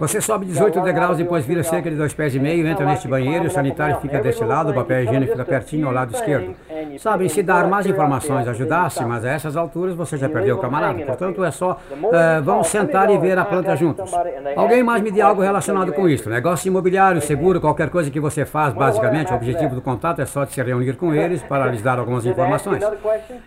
[0.00, 3.46] Você sobe 18 degraus, depois vira cerca de dois pés e meio, entra neste banheiro,
[3.46, 6.54] o sanitário fica deste lado, o papel higiênico fica pertinho ao lado esquerdo.
[6.98, 10.98] Sabe, se dar mais informações ajudasse, mas a essas alturas você já perdeu o camarada.
[11.04, 14.12] Portanto, é só, uh, vamos sentar e ver a planta juntos.
[14.56, 16.28] Alguém mais me dê algo relacionado com isso.
[16.28, 20.44] Negócio imobiliário, seguro, qualquer coisa que você faz, basicamente, o objetivo do contato é só
[20.44, 22.82] de se reunir com eles para lhes dar algumas informações.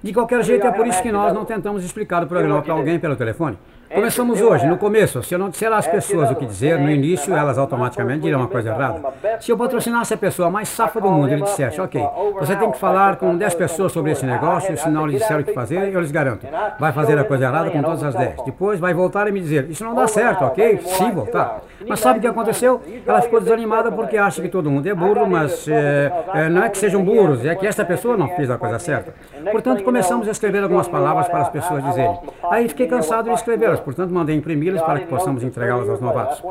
[0.01, 2.99] De qualquer jeito, é por isso que nós não tentamos explicar o programa para alguém
[2.99, 3.57] pelo telefone.
[3.93, 5.21] Começamos hoje, no começo.
[5.21, 8.47] Se eu não disser às pessoas o que dizer, no início elas automaticamente dirão uma
[8.47, 9.01] coisa errada.
[9.39, 12.01] Se eu patrocinasse a pessoa mais safa do mundo e ele dissesse, ok,
[12.39, 15.39] você tem que falar com 10 pessoas sobre esse negócio, e se não lhe disser
[15.39, 16.47] o que fazer, eu lhes garanto.
[16.79, 18.43] Vai fazer a coisa errada com todas as 10.
[18.45, 20.79] Depois vai voltar e me dizer, isso não dá certo, ok?
[20.83, 21.61] Sim, voltar.
[21.87, 22.81] Mas sabe o que aconteceu?
[23.05, 26.69] Ela ficou desanimada porque acha que todo mundo é burro, mas é, é, não é
[26.69, 29.13] que sejam burros, é que esta pessoa não fez a coisa certa.
[29.51, 32.17] Portanto, começamos a escrever algumas palavras para as pessoas dizerem.
[32.49, 33.31] Aí fiquei cansado de
[33.79, 36.41] portanto mandei imprimi-las para que possamos entregá-las aos novatos.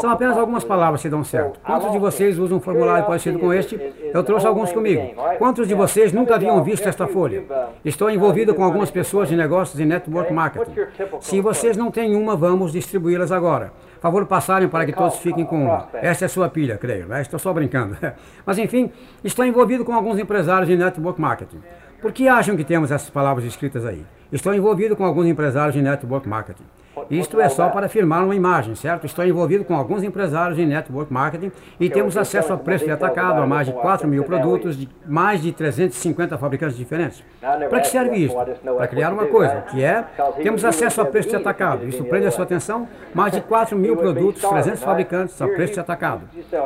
[0.00, 1.60] São apenas algumas palavras que dão certo.
[1.60, 3.80] Quantos de vocês usam um formulário parecido com este?
[4.12, 5.14] Eu trouxe alguns comigo.
[5.38, 7.44] Quantos de vocês nunca haviam visto esta folha?
[7.84, 10.72] Estou envolvido com algumas pessoas de negócios e network marketing.
[11.20, 13.72] Se vocês não têm uma, vamos distribuí-las agora.
[14.00, 15.88] Favor passarem para que todos fiquem com uma.
[15.94, 17.06] Esta é sua pilha, creio.
[17.06, 17.20] Né?
[17.20, 17.96] Estou só brincando.
[18.46, 18.90] Mas enfim,
[19.24, 21.60] estou envolvido com alguns empresários de network marketing.
[22.00, 24.06] Por que acham que temos essas palavras escritas aí?
[24.30, 26.62] Estou envolvido com alguns empresários de network marketing.
[27.10, 29.06] Isto é só para afirmar uma imagem, certo?
[29.06, 33.40] Estou envolvido com alguns empresários em network marketing e temos acesso a preço de atacado
[33.40, 37.22] a mais de 4 mil produtos de mais de 350 fabricantes diferentes.
[37.40, 38.36] Para que serve isso?
[38.76, 40.04] Para criar uma coisa, que é,
[40.42, 41.86] temos acesso a preço de atacado.
[41.86, 42.88] Isso prende a sua atenção?
[43.14, 46.22] Mais de 4 mil produtos, 300 fabricantes a preço de atacado.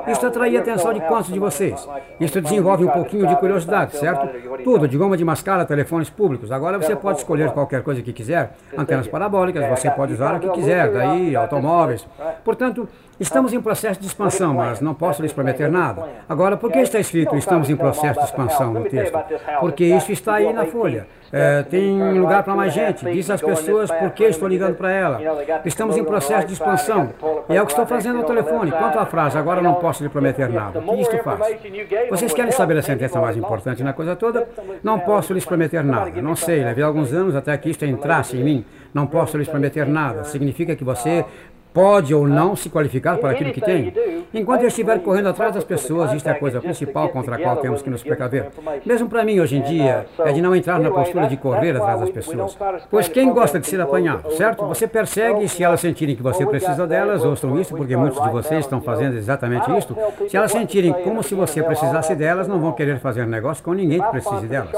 [0.06, 1.88] Isso atrai a atenção de quantos de vocês?
[2.20, 4.28] Isso desenvolve um pouquinho de curiosidade, certo?
[4.64, 6.50] Tudo, de goma de mascara, telefones públicos.
[6.52, 8.52] Agora você pode escolher qualquer coisa que quiser.
[8.76, 12.06] Antenas parabólicas, você pode usar o que quiser, daí automóveis.
[12.44, 16.08] Portanto, estamos em processo de expansão, mas não posso lhes prometer nada.
[16.28, 19.18] Agora, por que está escrito estamos em processo de expansão no texto?
[19.60, 21.06] Porque isso está aí na folha.
[21.32, 23.10] É, tem lugar para mais gente.
[23.10, 25.20] Diz às pessoas por que estou ligando para ela.
[25.64, 27.10] Estamos em processo de expansão.
[27.48, 28.70] E é o que estou fazendo ao telefone.
[28.70, 30.80] Quanto à frase, agora não posso lhe prometer nada.
[30.80, 31.40] O que isto faz?
[32.10, 34.46] Vocês querem saber a sentença mais importante na coisa toda?
[34.82, 36.20] Não posso lhes prometer nada.
[36.20, 38.64] Não sei, levei alguns anos até que isto entrasse em mim.
[38.92, 40.24] Não posso lhes prometer nada.
[40.24, 41.24] Significa que você
[41.72, 43.92] pode ou não se qualificar para aquilo que tem.
[44.34, 47.56] Enquanto eu estiver correndo atrás das pessoas, isto é a coisa principal contra a qual
[47.56, 48.46] temos que nos precaver.
[48.84, 52.00] Mesmo para mim, hoje em dia, é de não entrar na postura de correr atrás
[52.00, 52.56] das pessoas.
[52.90, 54.66] Pois quem gosta de ser apanhado, certo?
[54.66, 58.60] Você persegue se elas sentirem que você precisa delas, ouçam isso, porque muitos de vocês
[58.60, 59.96] estão fazendo exatamente isto.
[60.28, 64.00] Se elas sentirem como se você precisasse delas, não vão querer fazer negócio com ninguém
[64.00, 64.72] que precise delas.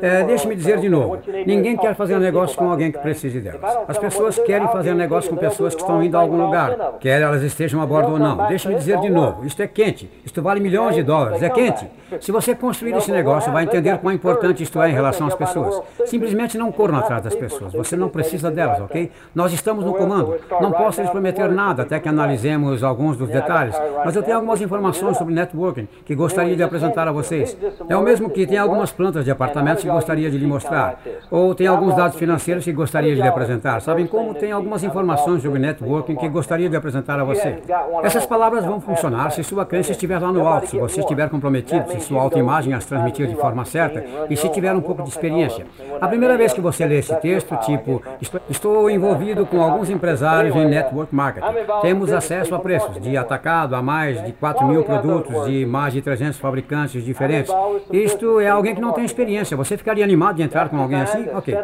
[0.00, 3.60] É, Deixe-me dizer de novo: ninguém quer fazer negócio com alguém que precise delas.
[3.88, 7.42] As pessoas querem fazer negócio com pessoas que estão indo a algum lugar, quer elas
[7.42, 8.48] estejam a bordo ou não.
[8.48, 11.86] Deixe-me dizer de novo: isto é quente, isto vale milhões de dólares, é quente.
[12.20, 15.80] Se você construir esse negócio, vai entender quão importante isto é em relação às pessoas.
[16.04, 19.10] Simplesmente não corram atrás das pessoas, você não precisa delas, ok?
[19.34, 20.36] Nós estamos no comando.
[20.60, 24.60] Não posso lhes prometer nada até que analisemos alguns dos detalhes, mas eu tenho algumas
[24.60, 27.56] informações sobre networking que gostaria de apresentar a vocês.
[27.88, 31.54] É o mesmo que tem algumas plantas de apartamentos que gostaria de lhe mostrar, ou
[31.54, 33.80] tem alguns dados financeiros que gostaria de lhe apresentar.
[33.80, 37.58] Sabem como tem algumas informações sobre networking que gostaria de apresentar a você.
[38.02, 41.90] Essas palavras vão funcionar se sua crença estiver lá no alto, se você estiver comprometido,
[41.90, 45.66] se sua autoimagem as transmitir de forma certa e se tiver um pouco de experiência.
[46.00, 48.02] A primeira vez que você lê esse texto, tipo,
[48.48, 51.46] estou envolvido com alguns empresários em network marketing.
[51.82, 56.02] Temos acesso a preços de atacado a mais de 4 mil produtos de mais de
[56.02, 57.52] 300 fabricantes diferentes.
[57.90, 59.56] Isto é alguém que não tem experiência.
[59.56, 61.26] Você ficaria animado de entrar com alguém assim?
[61.34, 61.56] Ok.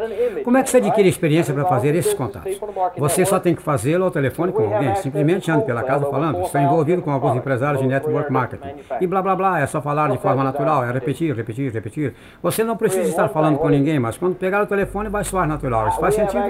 [0.44, 2.58] Como é que você adquire experiência para fazer esses contatos?
[2.96, 4.94] Você só tem que fazê-lo ao telefone com alguém.
[4.96, 6.40] Simplesmente ande pela casa falando.
[6.40, 8.74] Estou envolvido com alguns empresários de network marketing.
[9.00, 9.60] E blá blá blá.
[9.60, 10.84] É só falar de forma natural.
[10.84, 12.14] É repetir, repetir, repetir.
[12.42, 15.88] Você não precisa estar falando com ninguém, mas quando pegar o telefone vai soar natural.
[15.88, 16.42] Isso faz sentido?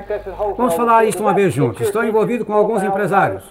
[0.56, 1.80] Vamos falar isso uma vez juntos.
[1.82, 3.42] Estou envolvido com alguns empresários.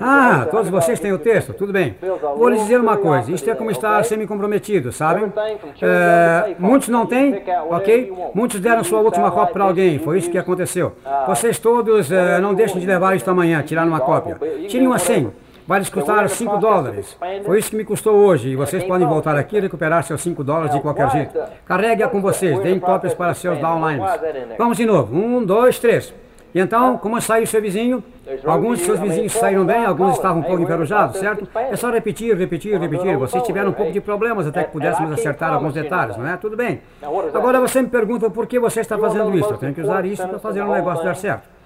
[0.00, 1.54] Ah, todos vocês têm o texto?
[1.54, 1.96] Tudo bem.
[2.36, 3.32] Vou lhes dizer uma coisa.
[3.32, 5.32] Isto é como estar semi-comprometido, sabem?
[5.80, 8.12] É, muitos não têm, ok?
[8.34, 9.98] Muitos deram sua última cópia para alguém.
[9.98, 10.92] Foi isso que aconteceu.
[11.26, 14.38] Vocês todos é, não deixem de levar isto amanhã, tirar uma cópia.
[14.68, 15.32] Tirem uma senha.
[15.66, 17.14] Vai lhes custar 5 dólares.
[17.44, 18.48] Foi isso que me custou hoje.
[18.48, 21.38] E vocês podem voltar aqui e recuperar seus 5 dólares de qualquer jeito.
[21.66, 22.58] Carregue-a com vocês.
[22.60, 24.10] Deem cópias para seus downlines.
[24.56, 25.14] Vamos de novo.
[25.14, 26.14] Um, dois, três.
[26.54, 28.02] E então, como saiu seu vizinho?
[28.46, 31.46] Alguns de seus vizinhos saíram bem, alguns estavam um pouco enferrujados, certo?
[31.54, 33.16] É só repetir, repetir, repetir.
[33.18, 36.36] Vocês tiveram um pouco de problemas até que pudéssemos acertar alguns detalhes, não é?
[36.36, 36.80] Tudo bem.
[37.02, 39.50] Agora você me pergunta por que você está fazendo isso.
[39.50, 41.57] Eu tenho que usar isso para fazer um negócio dar certo.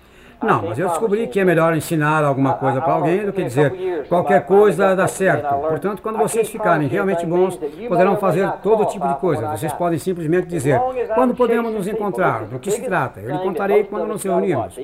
[0.42, 4.06] Não, mas eu descobri que é melhor ensinar alguma coisa para alguém do que dizer
[4.08, 5.54] qualquer coisa dá certo.
[5.54, 9.48] Portanto, quando vocês ficarem realmente bons, poderão fazer todo tipo de coisa.
[9.48, 10.80] Vocês podem simplesmente dizer
[11.14, 13.20] quando podemos nos encontrar, do que se trata.
[13.20, 14.76] Eu lhe contarei quando nos reunirmos.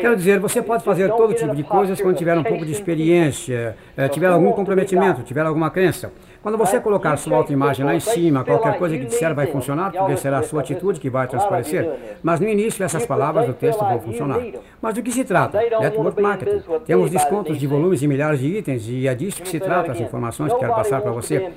[0.00, 3.76] Quero dizer, você pode fazer todo tipo de coisas quando tiver um pouco de experiência,
[3.96, 6.12] eh, tiver algum comprometimento, tiver alguma crença.
[6.42, 10.16] Quando você colocar sua autoimagem lá em cima, qualquer coisa que disser vai funcionar, porque
[10.16, 11.88] será a sua atitude que vai transparecer.
[12.22, 14.40] Mas no início, essas palavras do texto vão funcionar.
[14.80, 15.60] Mas do que se trata?
[15.80, 16.62] Network Marketing.
[16.84, 20.00] Temos descontos de volumes de milhares de itens e é disso que se trata as
[20.00, 21.50] informações que quero passar para você.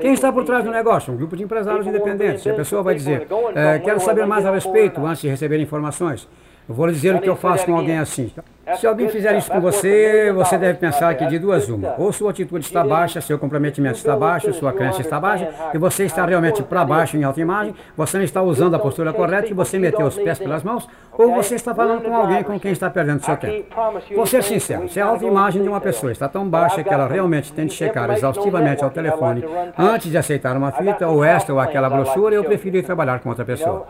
[0.00, 1.12] Quem está por trás do negócio?
[1.12, 2.44] Um grupo de empresários independentes.
[2.44, 6.28] E a pessoa vai dizer, é, quero saber mais a respeito antes de receber informações.
[6.68, 8.32] Eu vou lhe dizer o que eu faço com alguém assim.
[8.78, 11.96] Se alguém fizer isso com você, você deve pensar que de duas uma.
[11.98, 16.04] Ou sua atitude está baixa, seu comprometimento está baixo, sua crença está baixa, e você
[16.04, 19.80] está realmente para baixo em autoimagem, você não está usando a postura correta e você
[19.80, 23.24] meteu os pés pelas mãos, ou você está falando com alguém com quem está perdendo
[23.24, 23.66] seu tempo.
[24.14, 27.52] Vou ser sincero, se a autoimagem de uma pessoa está tão baixa que ela realmente
[27.52, 29.44] tem de checar exaustivamente ao telefone.
[29.76, 33.28] antes de aceitar uma fita, ou esta ou aquela brochura, eu prefiro ir trabalhar com
[33.28, 33.84] outra pessoa.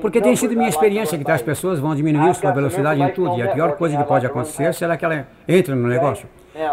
[0.00, 3.42] Porque tem sido minha experiência que tais pessoas vão diminuir sua velocidade em tudo, e
[3.42, 6.28] a pior coisa que pode acontecer será que ela entra no negócio.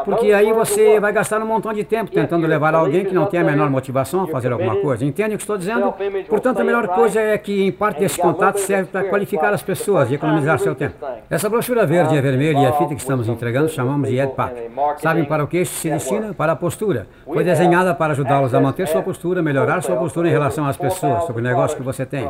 [0.05, 3.39] Porque aí você vai gastar um montão de tempo tentando levar alguém que não tem
[3.39, 5.03] a menor motivação a fazer alguma coisa.
[5.03, 5.93] Entende o que estou dizendo?
[6.29, 10.11] Portanto, a melhor coisa é que, em parte, esse contato serve para qualificar as pessoas
[10.11, 10.95] e economizar seu tempo.
[11.29, 14.71] Essa brochura verde e vermelha e a fita que estamos entregando chamamos de EdPack.
[14.97, 16.33] Sabem para o que isso se destina?
[16.33, 17.07] Para a postura.
[17.25, 21.23] Foi desenhada para ajudá-los a manter sua postura, melhorar sua postura em relação às pessoas,
[21.23, 22.29] sobre o negócio que você tem.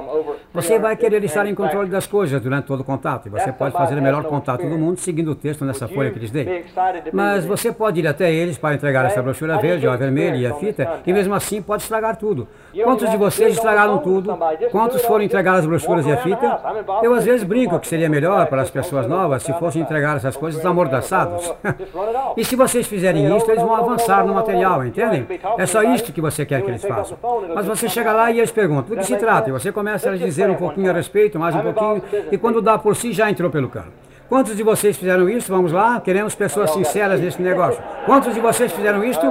[0.54, 3.74] Você vai querer estar em controle das coisas durante todo o contato e você pode
[3.74, 6.66] fazer o melhor contato do mundo seguindo o texto nessa folha que lhes dei.
[7.14, 10.36] Mas mas você pode ir até eles para entregar essa brochura verde, ou a vermelha
[10.36, 12.48] e a fita, e mesmo assim pode estragar tudo.
[12.84, 14.38] Quantos de vocês estragaram tudo?
[14.72, 16.60] Quantos foram entregar as brochuras e a fita?
[17.02, 20.38] Eu às vezes brinco que seria melhor para as pessoas novas se fossem entregar essas
[20.38, 21.54] coisas amordaçados.
[22.38, 25.28] e se vocês fizerem isso, eles vão avançar no material, entendem?
[25.58, 27.18] É só isto que você quer que eles façam.
[27.54, 29.50] Mas você chega lá e eles perguntam, do que se trata?
[29.50, 32.78] E você começa a dizer um pouquinho a respeito, mais um pouquinho, e quando dá
[32.78, 33.92] por si, já entrou pelo cano.
[34.32, 35.52] Quantos de vocês fizeram isso?
[35.52, 37.84] Vamos lá, queremos pessoas sinceras nesse negócio.
[38.06, 39.30] Quantos de vocês fizeram isto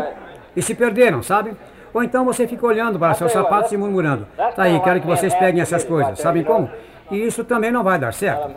[0.55, 1.55] e se perderam, sabe?
[1.95, 4.27] Ou então você fica olhando para seus sapatos e murmurando.
[4.37, 6.19] Tá aí, quero que vocês peguem essas coisas.
[6.19, 6.69] Sabem como?
[7.11, 8.51] E isso também não vai dar certo.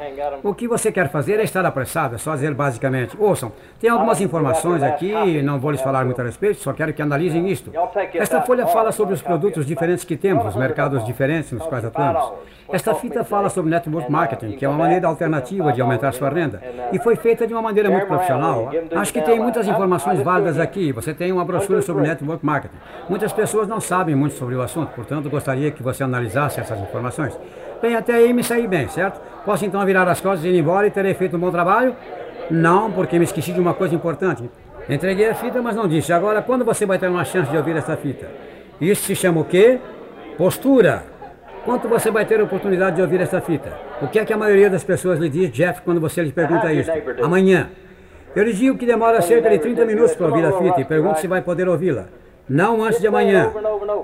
[0.43, 4.21] O que você quer fazer é estar apressado, é só dizer basicamente, ouçam, tem algumas
[4.21, 7.71] informações aqui, não vou lhes falar muito a respeito, só quero que analisem isto.
[8.13, 12.31] Esta folha fala sobre os produtos diferentes que temos, os mercados diferentes nos quais atuamos.
[12.71, 16.61] Esta fita fala sobre network marketing, que é uma maneira alternativa de aumentar sua renda,
[16.91, 18.69] e foi feita de uma maneira muito profissional.
[18.95, 20.91] Acho que tem muitas informações válidas aqui.
[20.91, 22.77] Você tem uma brochura sobre network marketing.
[23.09, 27.37] Muitas pessoas não sabem muito sobre o assunto, portanto, gostaria que você analisasse essas informações.
[27.83, 29.19] Bem, até aí me saí bem, certo?
[29.43, 31.93] Posso então virar as costas e ir embora e terei feito um bom trabalho?
[32.49, 34.49] Não, porque me esqueci de uma coisa importante.
[34.87, 36.13] Entreguei a fita, mas não disse.
[36.13, 38.27] Agora, quando você vai ter uma chance de ouvir essa fita?
[38.79, 39.79] Isso se chama o quê?
[40.37, 41.03] Postura.
[41.65, 43.73] Quanto você vai ter a oportunidade de ouvir essa fita?
[44.01, 46.71] O que é que a maioria das pessoas lhe diz, Jeff, quando você lhe pergunta
[46.71, 46.89] isso?
[47.21, 47.69] Amanhã.
[48.33, 51.19] Eu lhe digo que demora cerca de 30 minutos para ouvir a fita e pergunto
[51.19, 52.05] se vai poder ouvi-la.
[52.49, 53.51] Não antes de amanhã.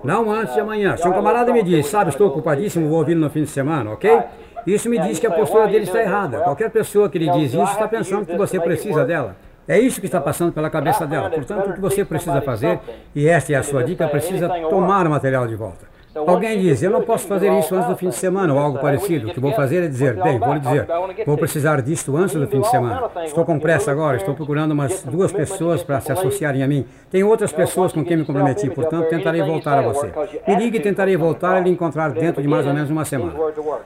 [0.04, 0.96] Não antes de amanhã.
[0.96, 4.22] Se um camarada me diz, sabe, estou ocupadíssimo, vou ouvi-lo no fim de semana, ok?
[4.66, 6.40] Isso me diz que a postura dele está errada.
[6.40, 9.36] Qualquer pessoa que lhe diz isso está pensando que você precisa dela.
[9.68, 11.30] É isso que está passando pela cabeça dela.
[11.30, 12.80] Portanto, o que você precisa fazer,
[13.14, 15.89] e esta é a sua dica, precisa tomar o material de volta.
[16.28, 19.30] Alguém diz, eu não posso fazer isso antes do fim de semana ou algo parecido.
[19.30, 20.88] O que vou fazer é dizer, bem, vou lhe dizer,
[21.26, 23.10] vou precisar disto antes do fim de semana.
[23.26, 26.86] Estou com pressa agora, estou procurando umas duas pessoas para se associarem a mim.
[27.10, 30.12] Tenho outras pessoas com quem me comprometi, portanto tentarei voltar a você.
[30.48, 33.34] Me ligue e tentarei voltar e lhe encontrar dentro de mais ou menos uma semana.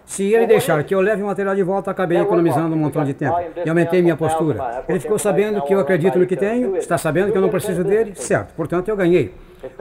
[0.06, 3.14] Se ele deixar que eu leve o material de volta, acabei economizando um montão de
[3.14, 4.84] tempo e aumentei minha postura.
[4.88, 7.84] Ele ficou sabendo que eu acredito no que tenho, está sabendo que eu não preciso
[7.84, 9.34] dele, certo, portanto eu ganhei.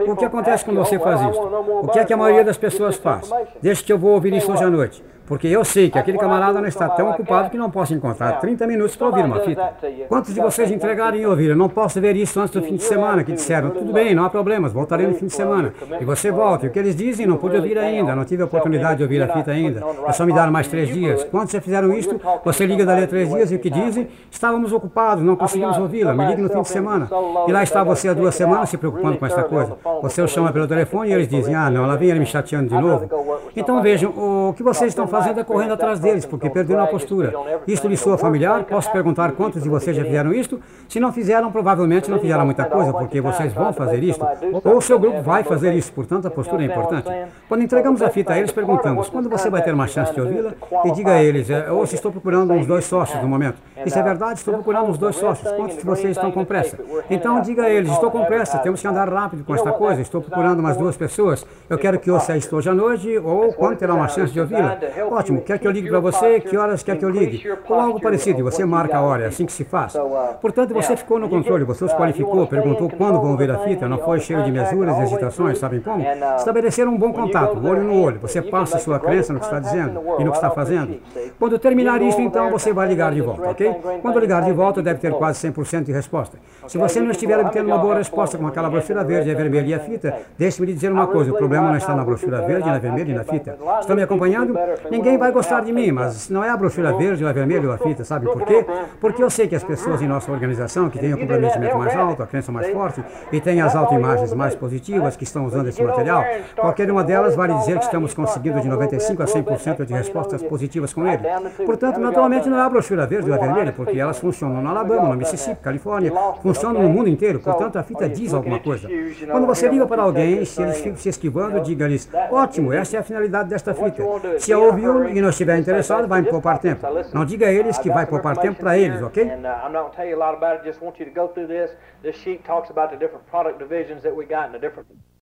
[0.07, 1.41] O que acontece quando você faz isso?
[1.41, 3.29] O que é que a maioria das pessoas faz?
[3.61, 5.03] Deixa que eu vou ouvir isso hoje à noite.
[5.33, 8.67] Porque eu sei que aquele camarada não está tão ocupado que não posso encontrar 30
[8.67, 9.73] minutos para ouvir uma fita.
[10.07, 11.55] Quantos de vocês entregaram e ouviram?
[11.55, 14.29] Não posso ver isso antes do fim de semana, que disseram, tudo bem, não há
[14.29, 15.73] problemas, voltarei no fim de semana.
[15.99, 16.67] E você volta.
[16.67, 19.23] E o que eles dizem, não pude ouvir ainda, não tive a oportunidade de ouvir
[19.23, 19.83] a fita ainda.
[20.05, 21.23] É só me dar mais três dias.
[21.23, 22.21] Quantos já fizeram isto?
[22.45, 24.07] Você liga dali a três dias e o que dizem?
[24.29, 27.09] Estávamos ocupados, não conseguimos ouvi-la, me ligue no fim de semana.
[27.47, 29.75] E lá está você há duas semanas se preocupando com esta coisa.
[30.03, 32.69] Você o chama pelo telefone e eles dizem, ah não, lá vem ele me chateando
[32.69, 33.09] de novo.
[33.55, 37.33] Então vejam, o que vocês estão fazendo é correndo atrás deles, porque perderam a postura.
[37.67, 38.63] Isto lhe soa familiar?
[38.63, 40.59] Posso perguntar quantos de vocês já fizeram isto?
[40.87, 44.25] Se não fizeram, provavelmente não fizeram muita coisa, porque vocês vão fazer isto,
[44.63, 47.09] ou o seu grupo vai fazer isso, portanto a postura é importante.
[47.47, 50.53] Quando entregamos a fita a eles, perguntamos, quando você vai ter uma chance de ouvi-la?
[50.85, 53.57] E diga a eles, é, ou se estou procurando uns dois sócios no momento.
[53.85, 55.51] Isso é verdade, estou procurando uns dois sócios.
[55.53, 56.77] Quantos de vocês estão com pressa?
[57.09, 60.21] Então diga a eles, estou com pressa, temos que andar rápido com esta coisa, estou
[60.21, 61.45] procurando umas duas pessoas.
[61.69, 64.77] Eu quero que ouça isto hoje à noite, ou quando terá uma chance de ouvi-la.
[65.11, 66.39] Ótimo, quer que eu ligue para você?
[66.39, 67.43] Que horas quer que eu ligue?
[67.69, 69.93] Ou algo parecido, e você marca a hora, é assim que se faz.
[70.41, 73.97] Portanto, você ficou no controle, você os qualificou, perguntou quando vão ver a fita, não
[73.97, 76.03] foi cheio de mesuras e hesitações, sabem como?
[76.37, 78.19] Estabelecer um bom contato, olho no olho.
[78.19, 80.99] Você passa sua crença no que está dizendo e no que está fazendo.
[81.39, 83.75] Quando terminar isso, então, você vai ligar de volta, ok?
[84.01, 86.37] Quando ligar de volta, deve ter quase 100% de resposta.
[86.67, 89.73] Se você não estiver obtendo uma boa resposta com aquela brochura verde, a vermelha e
[89.73, 92.79] a fita, deixe-me lhe dizer uma coisa, o problema não está na brochura verde, na
[92.79, 93.57] vermelha e na fita.
[93.79, 94.57] Estão me acompanhando?
[94.93, 97.73] Ninguém vai gostar de mim, mas não é a brochura verde, ou a vermelha ou
[97.73, 98.63] a fita, sabe por quê?
[99.01, 102.21] Porque eu sei que as pessoas em nossa organização, que têm o comprometimento mais alto,
[102.21, 106.23] a crença mais forte, e têm as autoimagens mais positivas, que estão usando esse material,
[106.55, 110.93] qualquer uma delas vale dizer que estamos conseguindo de 95% a 100% de respostas positivas
[110.93, 111.23] com ele.
[111.65, 115.09] Portanto, naturalmente não é a brochura verde ou a vermelha, porque elas funcionam no Alabama,
[115.09, 118.87] no Mississippi, Califórnia, funcionam no mundo inteiro, portanto a fita diz alguma coisa.
[119.31, 123.03] Quando você liga para alguém, se eles ficam se esquivando, diga-lhes, ótimo, essa é a
[123.03, 124.03] finalidade desta fita.
[124.37, 124.59] Se a
[125.09, 126.81] e não estiver interessado, vai poupar tempo.
[127.13, 129.23] Não diga a eles que vai poupar tempo para eles, ok?